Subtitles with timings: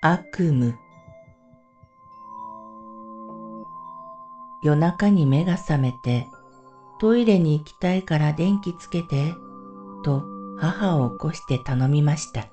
[0.00, 0.76] 悪夢
[4.62, 6.28] 夜中に目が覚めて
[7.00, 9.34] トイレに行きたいから電気つけて
[10.04, 10.22] と
[10.56, 12.46] 母を起こして頼みました。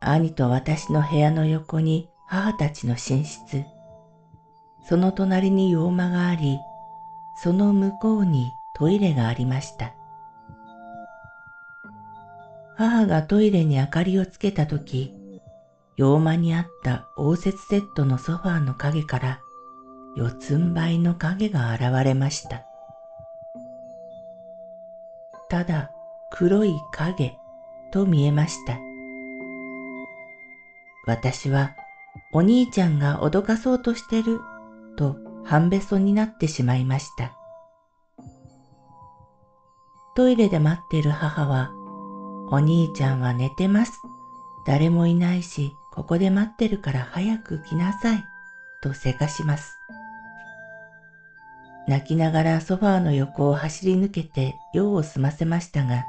[0.00, 3.66] 兄と私の部屋の横に母たちの寝室、
[4.88, 6.58] その隣に洋間があり、
[7.36, 9.92] その向こうにトイレがありました。
[12.76, 15.14] 母がトイレに明かりをつけたとき、
[15.96, 19.40] 洋間にあった応接セットのソファーの影から
[20.16, 22.64] 四つん這いの影が現れました。
[25.48, 25.90] ただ
[26.30, 27.36] 黒い影
[27.92, 28.78] と見えました。
[31.06, 31.74] 私は
[32.32, 34.40] お兄ちゃんが脅かそうとしてる
[34.96, 37.36] と半べそになってしまいました。
[40.14, 41.70] トイレで待っている母は
[42.52, 44.02] お兄ちゃんは寝てます。
[44.66, 48.24] 誰もいないし、ここで待ってるから早く来なさい。
[48.82, 49.78] とせかします。
[51.88, 56.04] 泣きながらソファーの横を走り抜けて用を済ませましたが、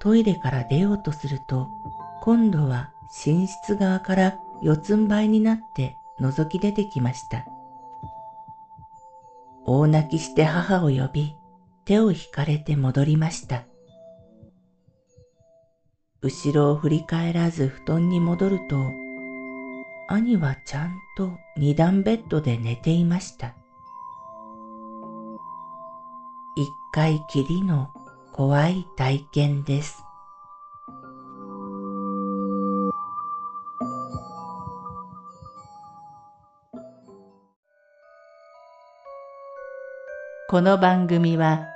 [0.00, 1.68] トイレから出ようとすると、
[2.22, 2.90] 今度は
[3.24, 7.46] 寝室側から四つん這いになって覗き出てきました。
[9.64, 11.36] 大泣きして母を呼び、
[11.84, 13.62] 手を引かれて戻りました。
[16.26, 18.90] 後ろを振り返らず布団に戻ると、
[20.08, 23.54] 兄はちゃんと二段ベッドで寝ていました。
[26.56, 27.92] 一回きりの
[28.32, 30.02] 怖い体験です。
[40.48, 41.75] この番組は